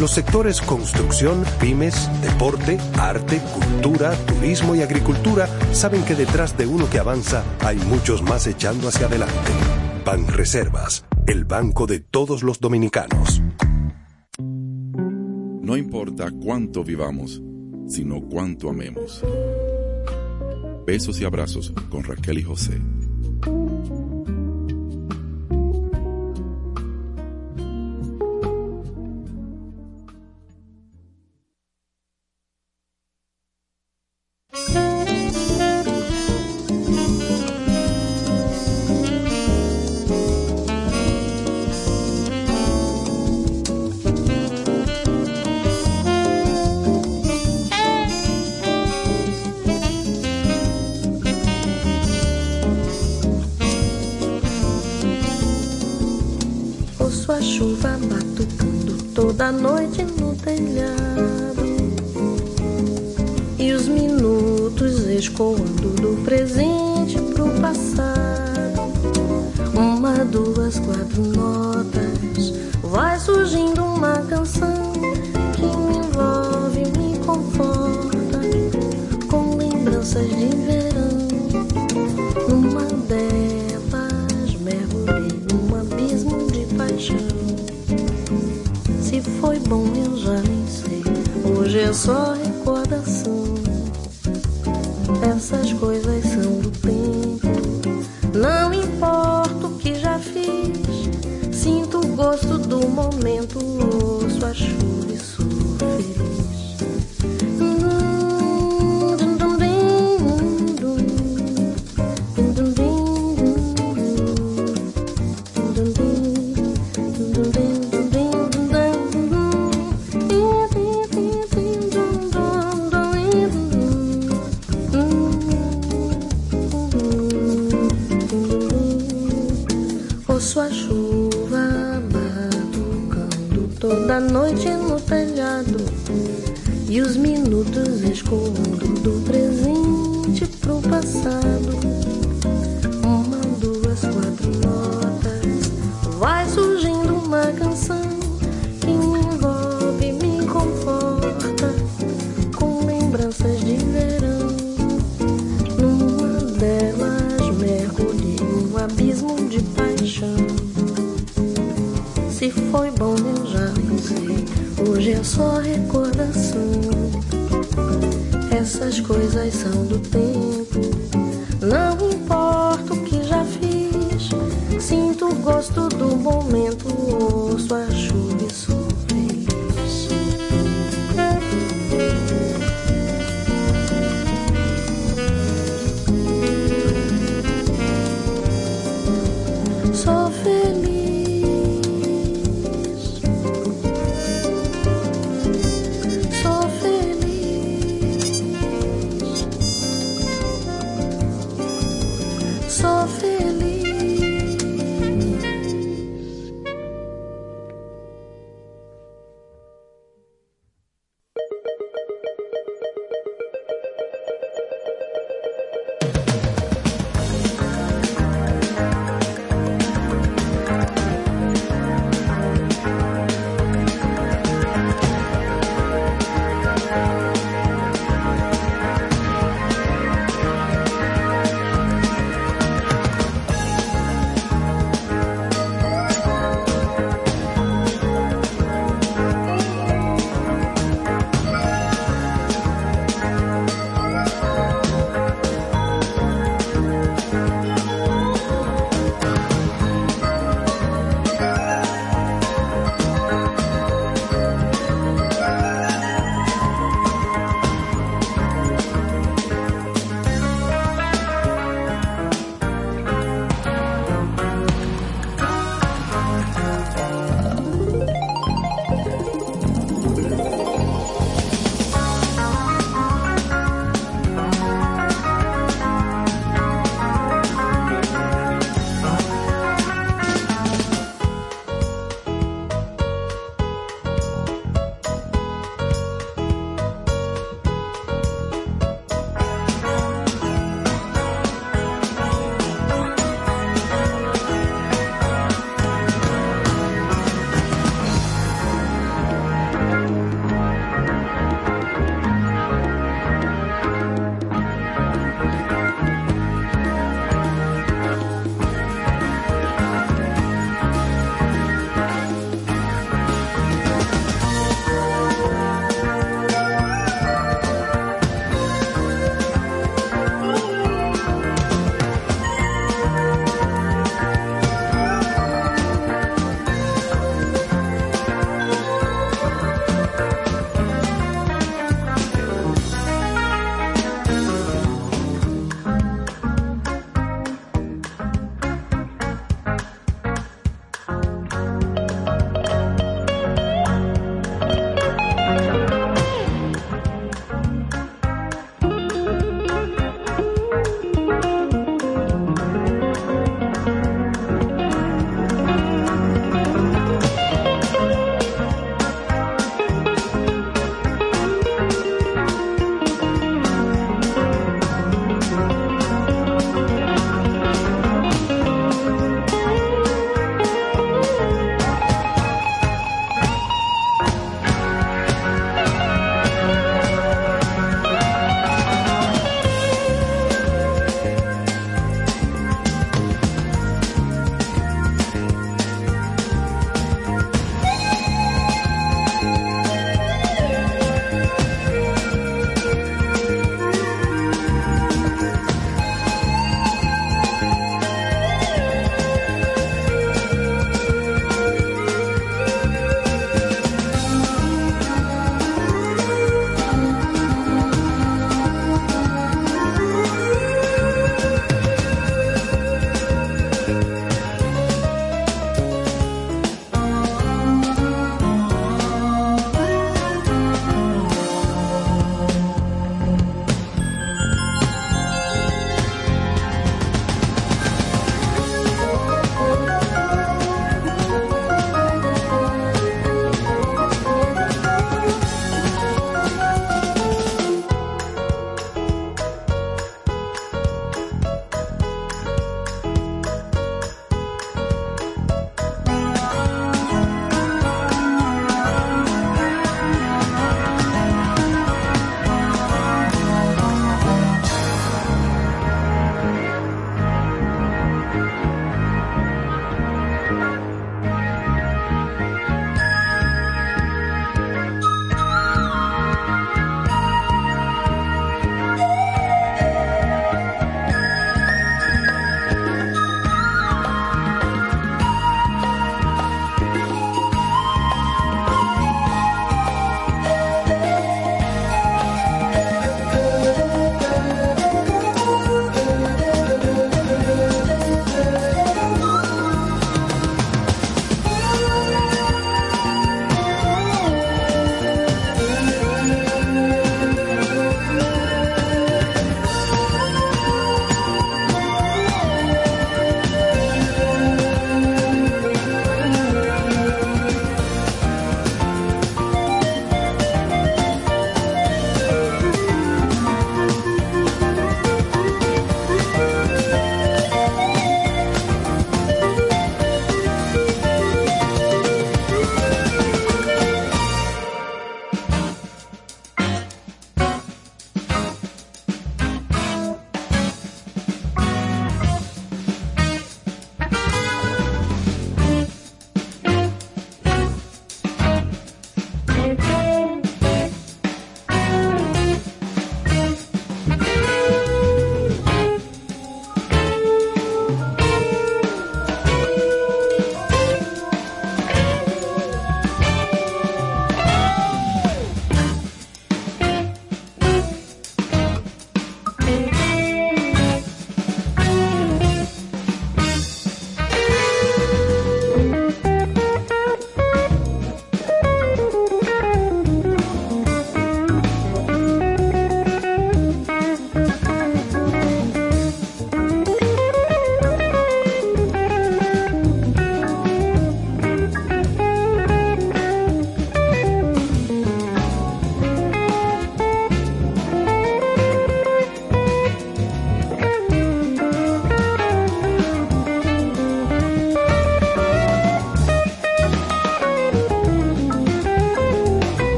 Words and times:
Los 0.00 0.10
sectores 0.10 0.60
construcción, 0.60 1.44
pymes, 1.60 2.10
deporte, 2.20 2.78
arte, 2.98 3.40
cultura, 3.54 4.12
turismo 4.26 4.74
y 4.74 4.82
agricultura 4.82 5.48
saben 5.72 6.04
que 6.04 6.16
detrás 6.16 6.58
de 6.58 6.66
uno 6.66 6.90
que 6.90 6.98
avanza 6.98 7.44
hay 7.60 7.76
muchos 7.76 8.22
más 8.22 8.46
echando 8.48 8.88
hacia 8.88 9.06
adelante. 9.06 9.34
Ban 10.04 10.26
Reservas, 10.26 11.04
el 11.26 11.44
banco 11.44 11.86
de 11.86 12.00
todos 12.00 12.42
los 12.42 12.58
dominicanos. 12.58 13.40
No 14.38 15.76
importa 15.76 16.30
cuánto 16.30 16.82
vivamos, 16.82 17.40
sino 17.86 18.20
cuánto 18.20 18.68
amemos. 18.68 19.22
Besos 20.84 21.20
y 21.20 21.24
abrazos 21.24 21.72
con 21.88 22.02
Raquel 22.02 22.38
y 22.38 22.42
José. 22.42 22.80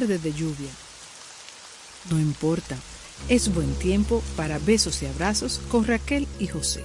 tarde 0.00 0.18
de 0.18 0.30
lluvia. 0.30 0.68
No 2.10 2.20
importa, 2.20 2.76
es 3.30 3.54
buen 3.54 3.72
tiempo 3.76 4.22
para 4.36 4.58
besos 4.58 5.02
y 5.02 5.06
abrazos 5.06 5.58
con 5.70 5.86
Raquel 5.86 6.28
y 6.38 6.48
José. 6.48 6.84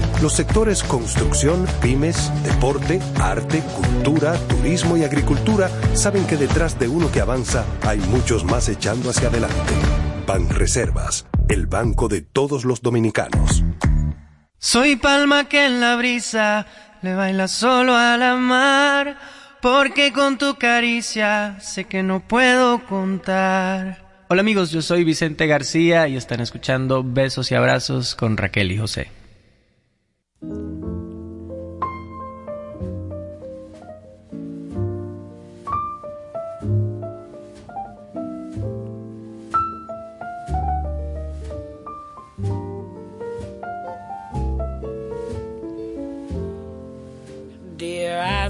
Los 0.21 0.33
sectores 0.33 0.83
construcción, 0.83 1.65
pymes, 1.81 2.31
deporte, 2.43 2.99
arte, 3.19 3.63
cultura, 3.75 4.37
turismo 4.47 4.95
y 4.95 5.03
agricultura 5.03 5.67
saben 5.95 6.27
que 6.27 6.37
detrás 6.37 6.77
de 6.77 6.87
uno 6.87 7.11
que 7.11 7.21
avanza 7.21 7.65
hay 7.81 7.97
muchos 7.97 8.43
más 8.45 8.69
echando 8.69 9.09
hacia 9.09 9.29
adelante. 9.29 9.73
Banreservas, 10.27 11.25
el 11.49 11.65
banco 11.65 12.07
de 12.07 12.21
todos 12.21 12.65
los 12.65 12.83
dominicanos. 12.83 13.63
Soy 14.59 14.95
palma 14.95 15.49
que 15.49 15.65
en 15.65 15.81
la 15.81 15.95
brisa 15.95 16.67
le 17.01 17.15
baila 17.15 17.47
solo 17.47 17.95
a 17.95 18.15
la 18.15 18.35
mar, 18.35 19.17
porque 19.59 20.13
con 20.13 20.37
tu 20.37 20.55
caricia 20.55 21.57
sé 21.61 21.85
que 21.85 22.03
no 22.03 22.19
puedo 22.19 22.85
contar. 22.85 24.05
Hola 24.27 24.41
amigos, 24.41 24.69
yo 24.69 24.83
soy 24.83 25.03
Vicente 25.03 25.47
García 25.47 26.07
y 26.07 26.15
están 26.15 26.41
escuchando 26.41 27.03
Besos 27.03 27.51
y 27.51 27.55
Abrazos 27.55 28.13
con 28.13 28.37
Raquel 28.37 28.71
y 28.71 28.77
José. 28.77 29.20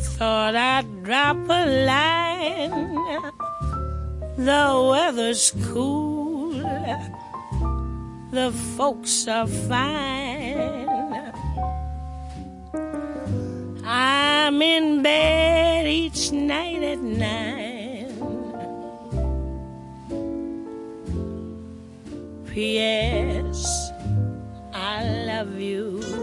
Thought 0.01 0.55
I'd 0.55 1.03
drop 1.03 1.37
a 1.49 1.65
line. 1.85 3.31
The 4.37 4.87
weather's 4.89 5.53
cool, 5.71 6.53
the 8.31 8.51
folks 8.75 9.27
are 9.27 9.47
fine. 9.47 10.89
I'm 13.85 14.61
in 14.61 15.03
bed 15.03 15.87
each 15.87 16.31
night 16.31 16.81
at 16.83 16.99
nine. 16.99 17.71
P.S. 22.47 23.91
I 24.73 25.03
love 25.25 25.59
you. 25.59 26.20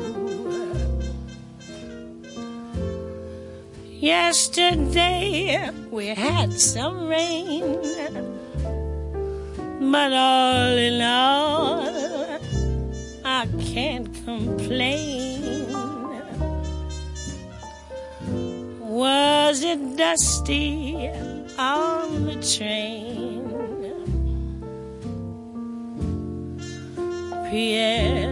Yesterday 4.01 5.71
we 5.91 6.07
had 6.07 6.53
some 6.53 7.09
rain, 7.09 7.83
but 9.91 10.13
all 10.13 10.77
in 10.77 11.03
all, 11.03 12.39
I 13.25 13.49
can't 13.59 14.09
complain. 14.25 15.67
Was 18.79 19.65
it 19.65 19.97
dusty 19.97 21.11
on 21.59 22.27
the 22.27 22.37
train? 22.57 23.43
P.S. 27.51 28.28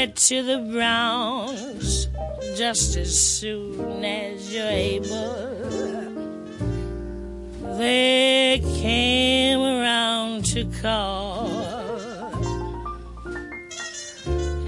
To 0.00 0.42
the 0.42 0.58
Browns 0.72 2.08
just 2.56 2.96
as 2.96 3.12
soon 3.20 4.02
as 4.02 4.52
you're 4.52 4.64
able. 4.64 5.34
They 7.76 8.62
came 8.80 9.60
around 9.60 10.46
to 10.46 10.64
call, 10.80 11.48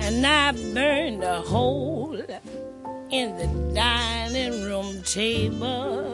and 0.00 0.26
I 0.26 0.52
burned 0.74 1.24
a 1.24 1.40
hole 1.40 2.20
in 3.10 3.36
the 3.38 3.72
dining 3.74 4.64
room 4.64 5.02
table. 5.02 6.04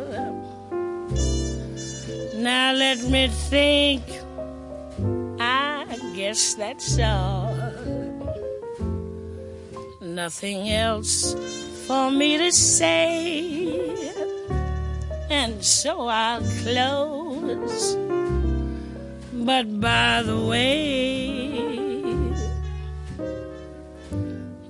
Now 2.36 2.72
let 2.72 3.02
me 3.02 3.26
think. 3.50 4.04
I 5.40 5.98
guess 6.14 6.54
that's 6.54 7.00
all. 7.00 8.07
Nothing 10.18 10.68
else 10.68 11.36
for 11.86 12.10
me 12.10 12.38
to 12.38 12.50
say. 12.50 14.10
And 15.30 15.64
so 15.64 16.08
I'll 16.08 16.42
close. 16.64 17.94
But 19.32 19.80
by 19.80 20.22
the 20.24 20.40
way, 20.44 21.54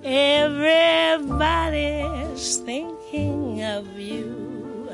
everybody's 0.05 1.39
thinking 2.59 3.63
of 3.65 3.99
you. 3.99 4.91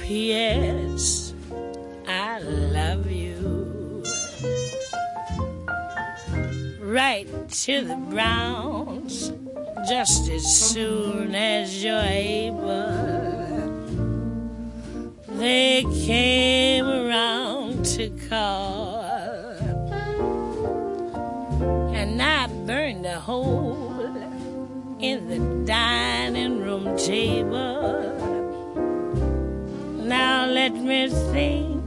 P.S. 0.00 1.34
I 2.08 2.40
love 2.40 3.08
you. 3.08 3.35
Right 6.96 7.28
to 7.50 7.82
the 7.82 7.94
Browns, 7.94 9.30
just 9.86 10.30
as 10.30 10.44
soon 10.72 11.34
as 11.34 11.84
you're 11.84 12.00
able. 12.00 12.88
They 15.28 15.84
came 16.06 16.86
around 16.86 17.84
to 17.96 18.08
call, 18.30 19.02
and 21.92 22.22
I 22.22 22.46
burned 22.64 23.04
a 23.04 23.20
hole 23.20 24.00
in 24.98 25.28
the 25.28 25.66
dining 25.66 26.62
room 26.62 26.96
table. 26.96 27.92
Now 30.02 30.46
let 30.46 30.72
me 30.72 31.10
think. 31.10 31.84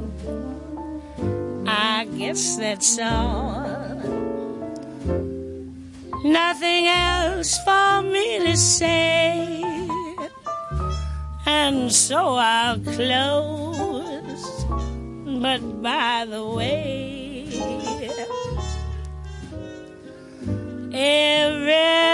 I 1.68 2.05
guess 2.16 2.57
that's 2.57 2.99
all. 2.99 3.69
Nothing 6.24 6.88
else 6.88 7.58
for 7.64 8.02
me 8.02 8.40
to 8.40 8.58
say. 8.58 9.64
And 11.46 11.90
so 11.92 12.36
I'll 12.36 12.80
close. 12.80 14.66
But 15.42 15.82
by 15.82 16.26
the 16.30 16.46
way, 16.46 17.48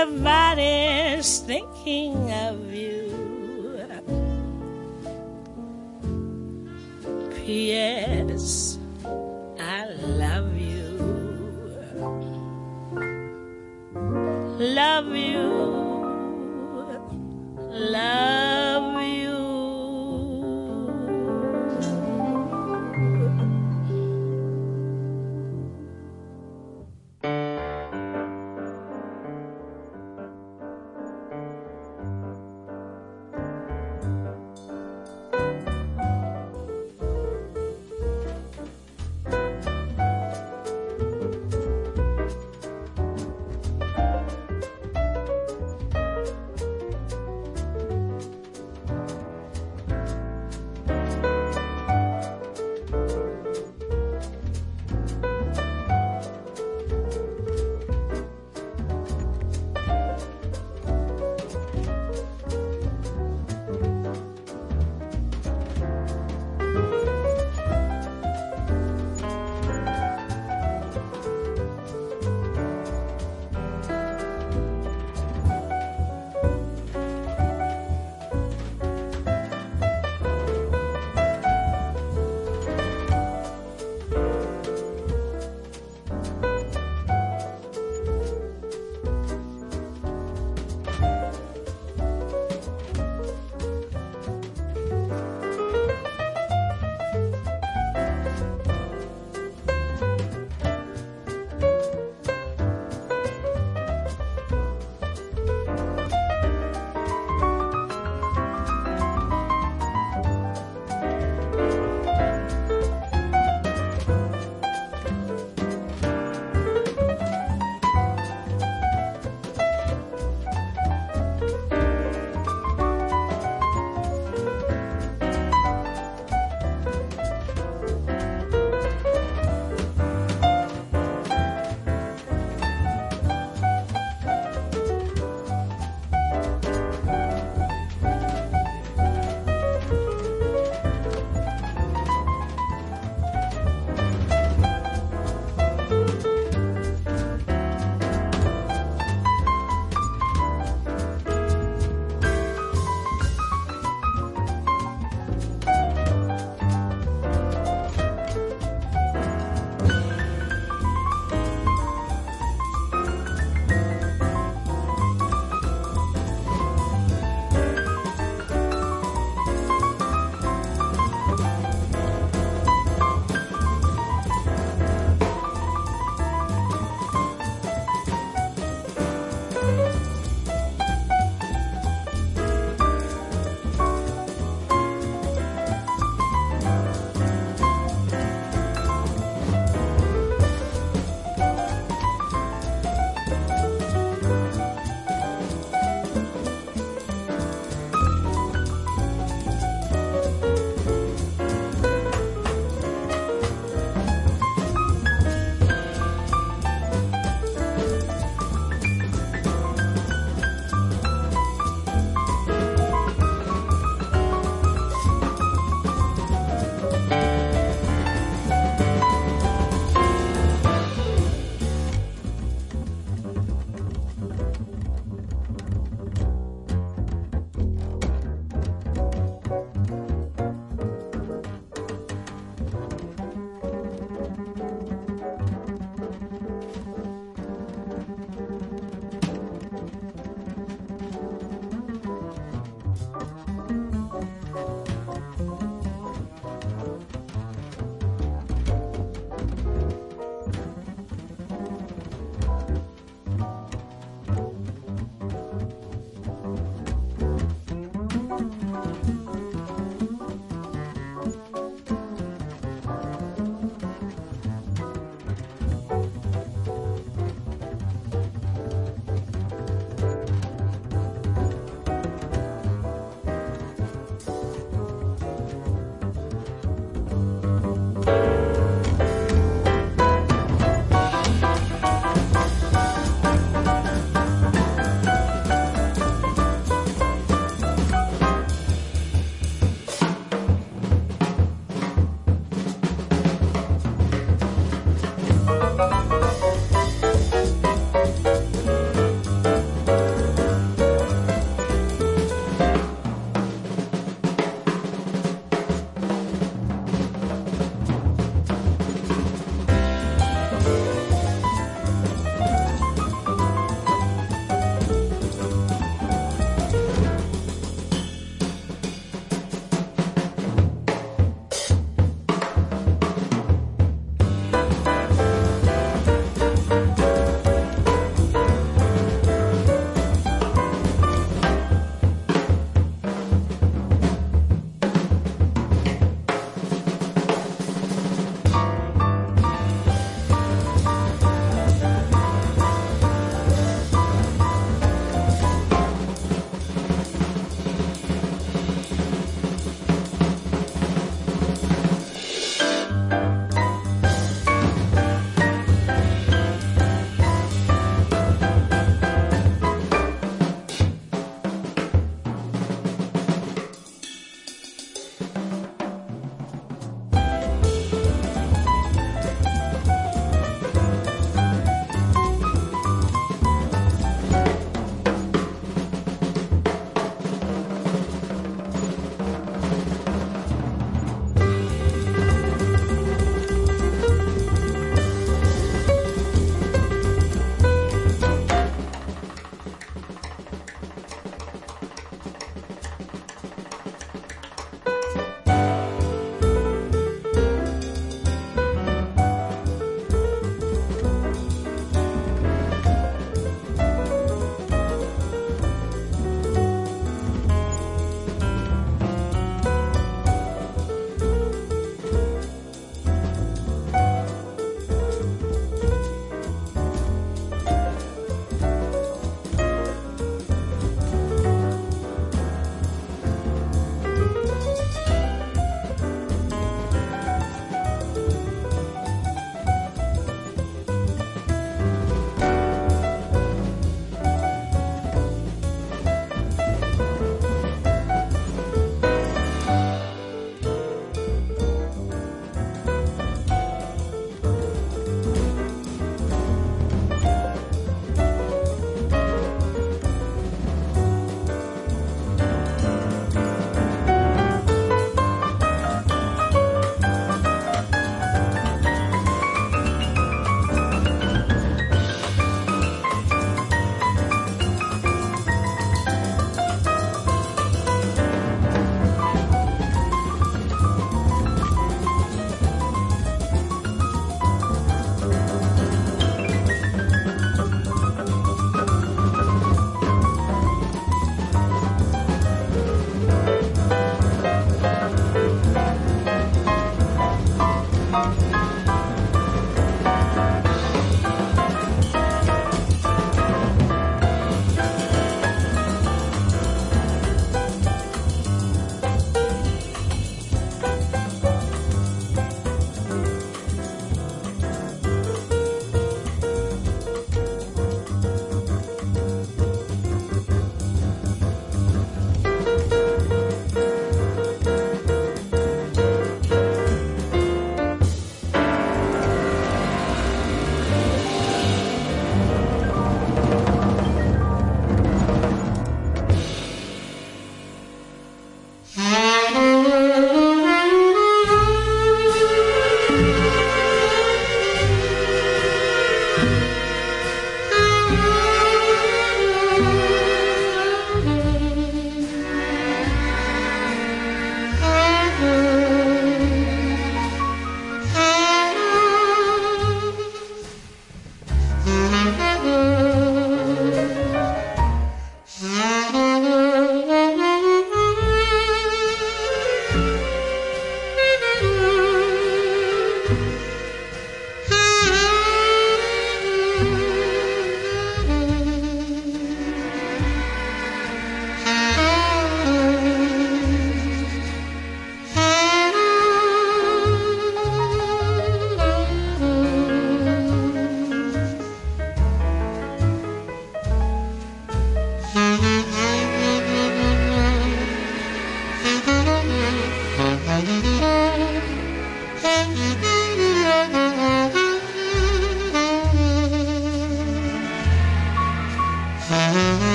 everybody's 0.00 0.50
thinking 1.40 2.32
of 2.32 2.72
you. 2.72 3.10
P.S. 7.44 8.78
I 9.58 9.84
love 10.00 10.56
you. 10.56 10.69
Love 14.60 15.16
you. 15.16 15.48
Love 17.70 18.92
you. 18.94 18.99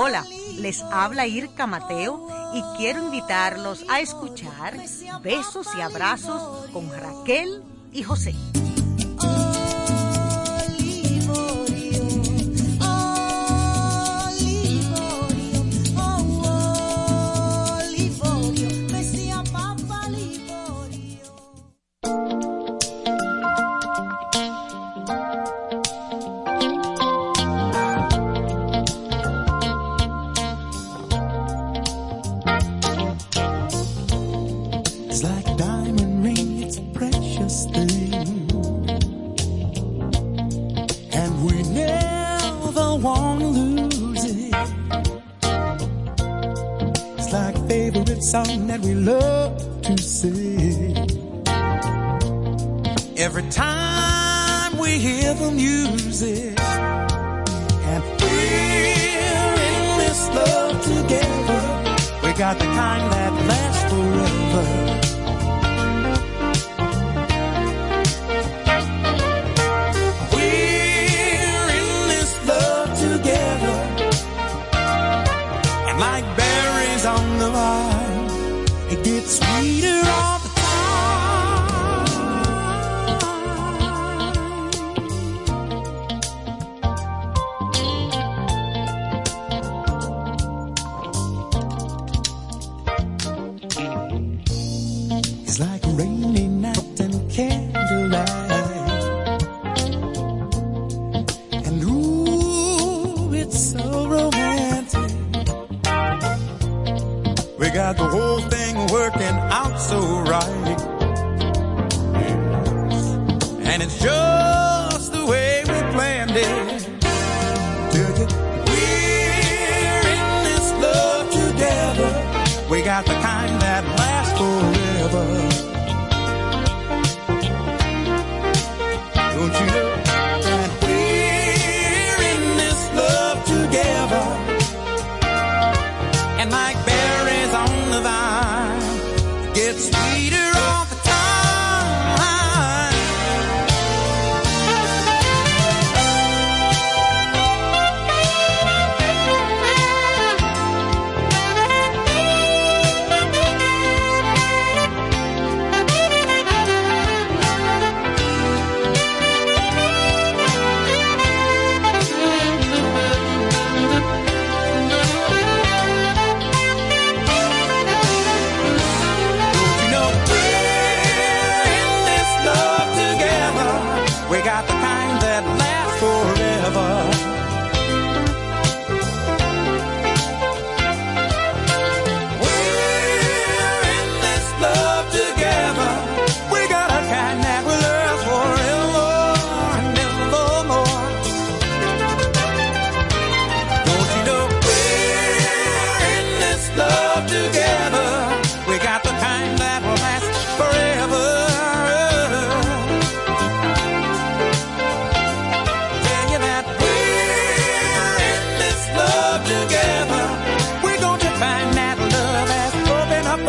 Hola, 0.00 0.24
les 0.58 0.80
habla 0.92 1.26
Irka 1.26 1.66
Mateo 1.66 2.28
y 2.54 2.62
quiero 2.76 3.02
invitarlos 3.06 3.84
a 3.88 3.98
escuchar 3.98 4.76
Besos 5.24 5.66
y 5.76 5.80
Abrazos 5.80 6.70
con 6.70 6.88
Raquel 6.88 7.64
y 7.92 8.04
José. 8.04 8.32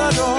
pasado. 0.10 0.39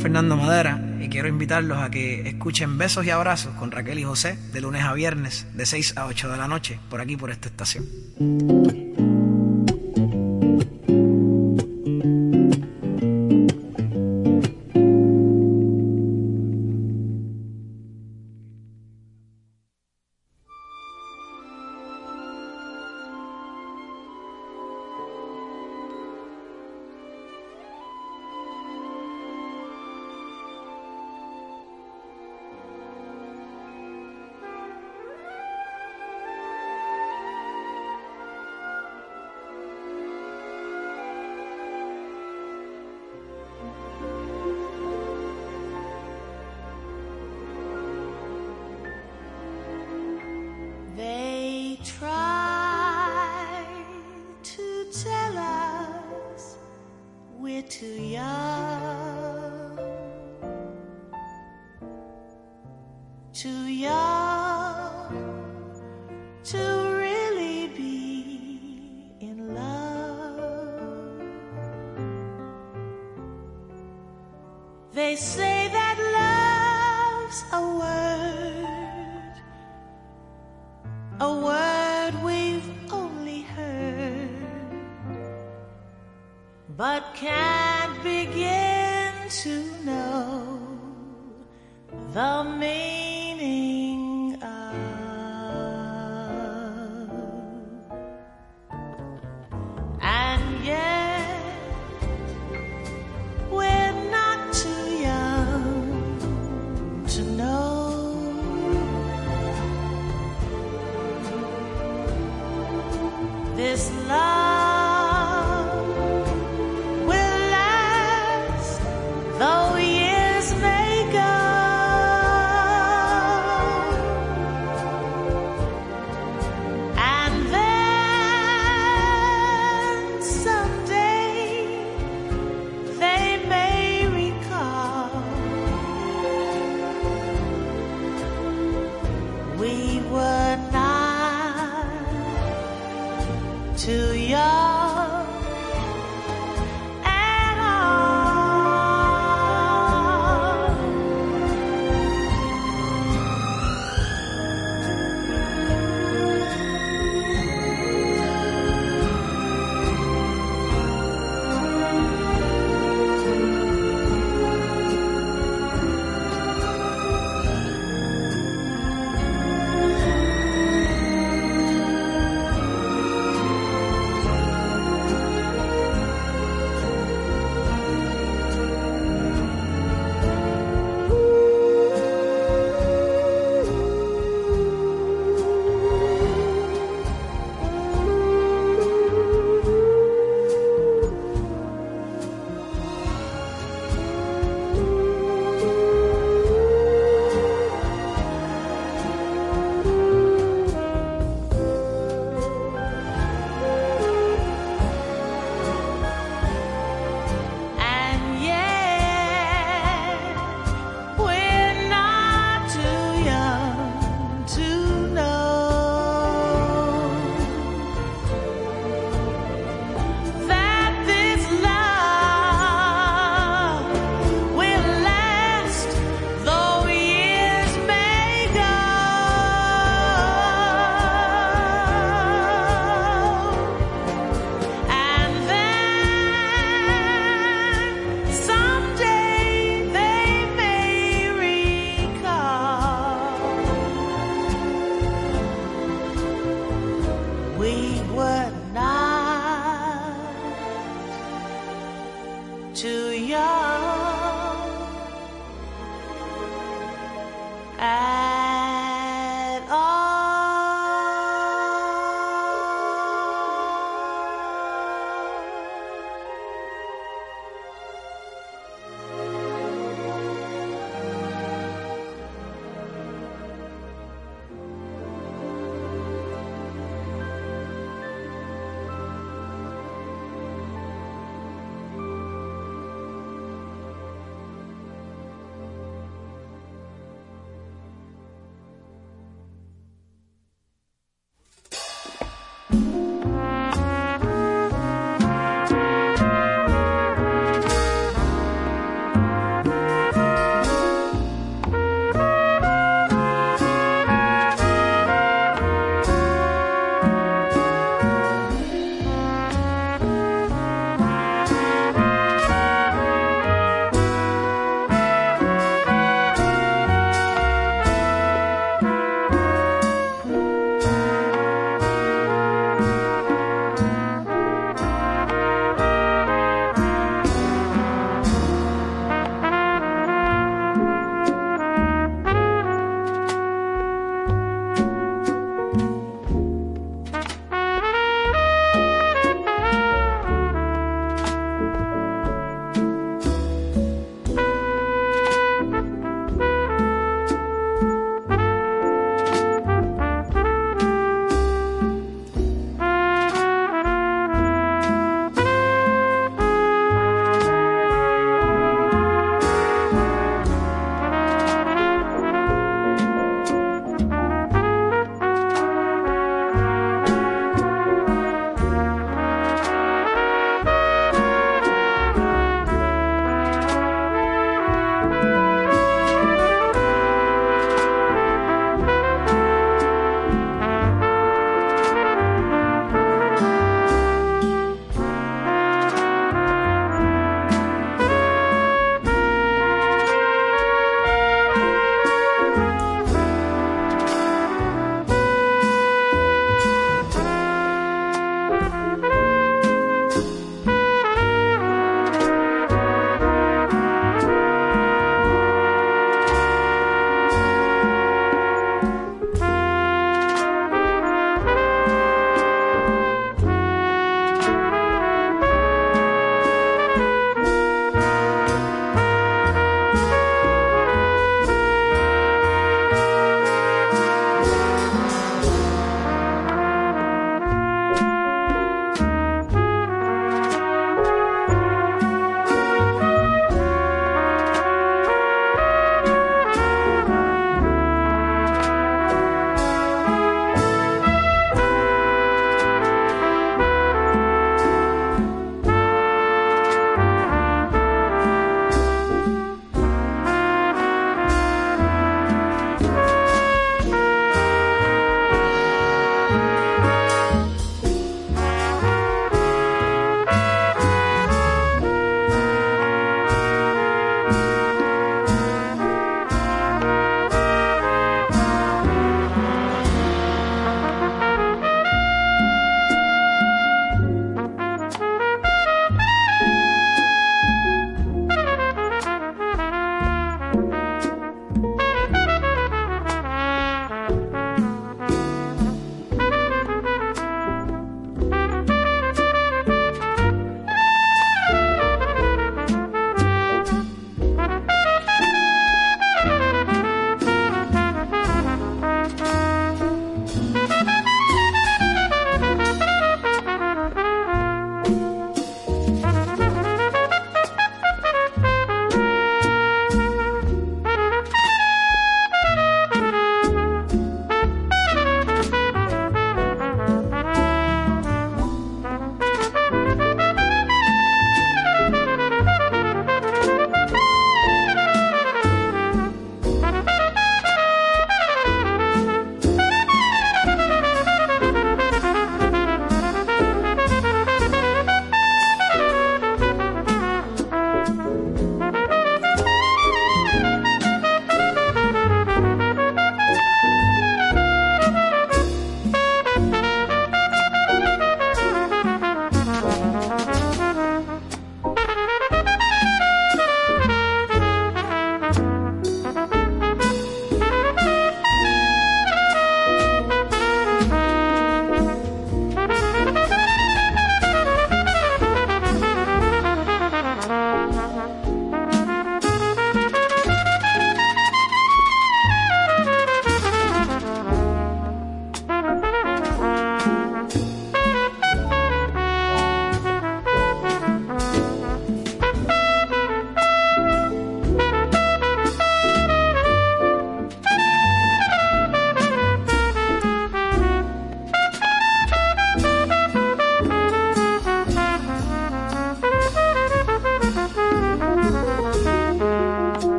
Fernando 0.00 0.34
Madera 0.34 0.80
y 0.98 1.10
quiero 1.10 1.28
invitarlos 1.28 1.76
a 1.78 1.90
que 1.90 2.26
escuchen 2.26 2.78
Besos 2.78 3.04
y 3.04 3.10
Abrazos 3.10 3.54
con 3.56 3.70
Raquel 3.70 3.98
y 3.98 4.04
José 4.04 4.38
de 4.50 4.62
lunes 4.62 4.82
a 4.82 4.94
viernes 4.94 5.46
de 5.54 5.66
6 5.66 5.98
a 5.98 6.06
8 6.06 6.30
de 6.30 6.38
la 6.38 6.48
noche 6.48 6.80
por 6.88 7.02
aquí 7.02 7.18
por 7.18 7.30
esta 7.30 7.48
estación. 7.48 7.84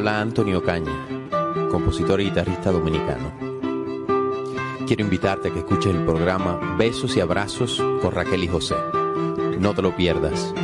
Habla 0.00 0.22
Antonio 0.22 0.62
Caña, 0.62 1.28
compositor 1.70 2.22
y 2.22 2.24
guitarrista 2.24 2.72
dominicano. 2.72 3.34
Quiero 4.86 5.02
invitarte 5.02 5.48
a 5.48 5.52
que 5.52 5.58
escuches 5.58 5.94
el 5.94 6.06
programa 6.06 6.58
Besos 6.78 7.18
y 7.18 7.20
Abrazos 7.20 7.84
con 8.00 8.10
Raquel 8.10 8.44
y 8.44 8.48
José. 8.48 8.76
No 9.58 9.74
te 9.74 9.82
lo 9.82 9.94
pierdas. 9.94 10.54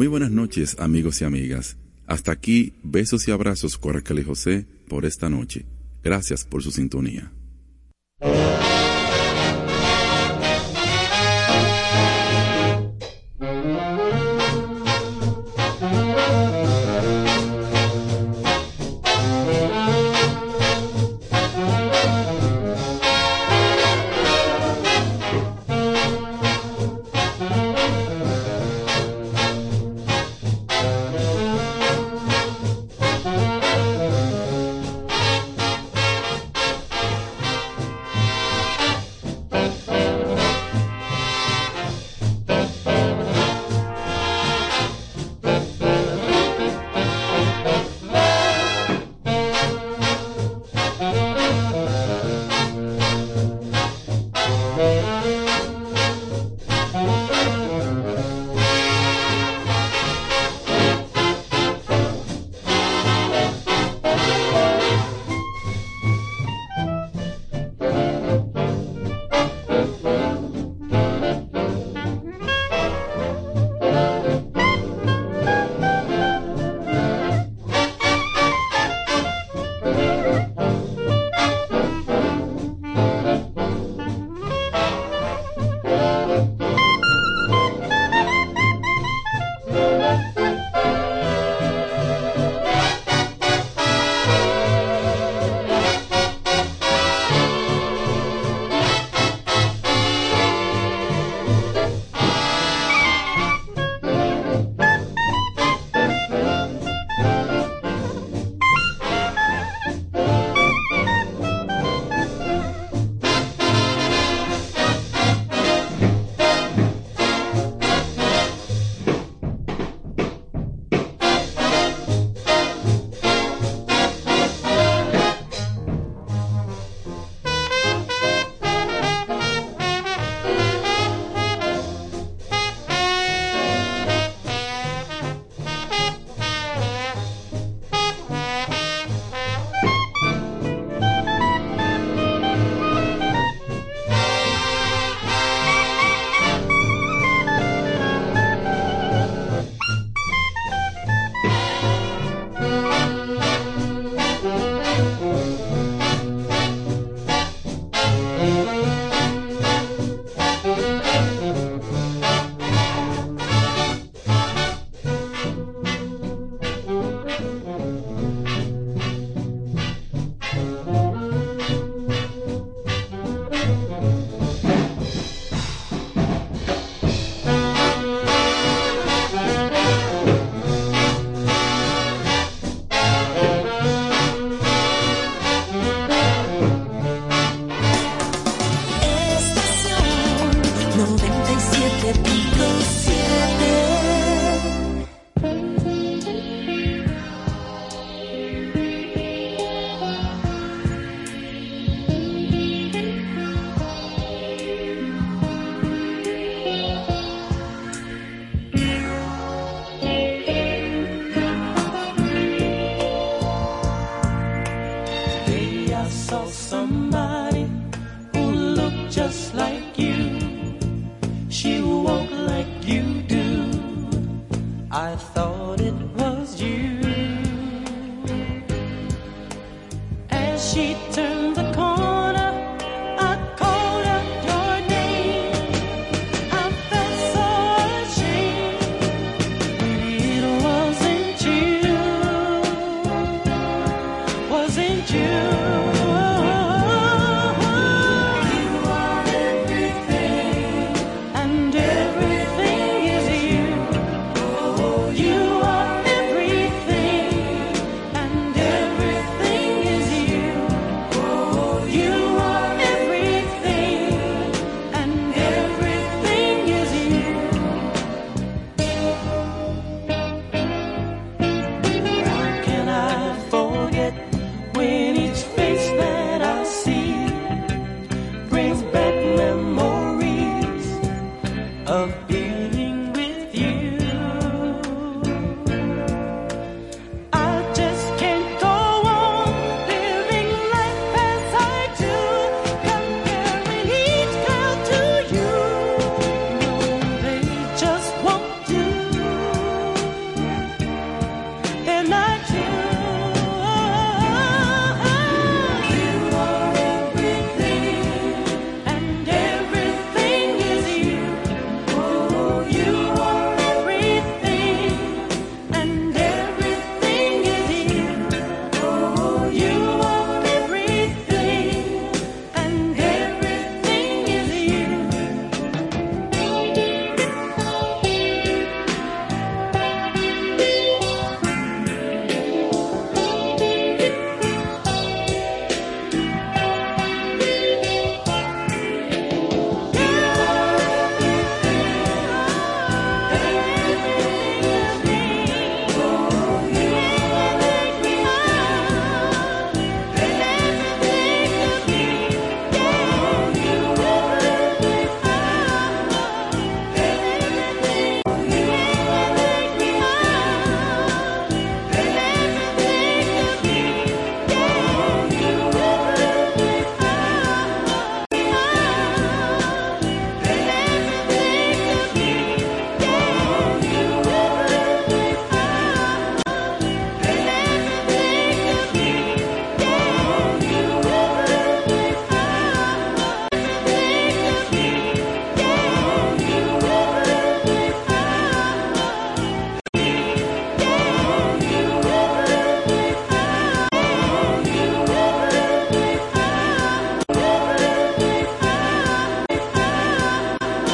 Muy 0.00 0.06
buenas 0.06 0.30
noches, 0.30 0.76
amigos 0.78 1.20
y 1.20 1.26
amigas. 1.26 1.76
Hasta 2.06 2.32
aquí, 2.32 2.72
besos 2.82 3.28
y 3.28 3.32
abrazos 3.32 3.76
y 4.18 4.24
José 4.24 4.64
por 4.88 5.04
esta 5.04 5.28
noche. 5.28 5.66
Gracias 6.02 6.46
por 6.46 6.62
su 6.62 6.70
sintonía. 6.70 7.30